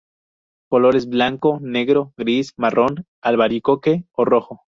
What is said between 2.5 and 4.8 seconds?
marrón, albaricoque o rojo.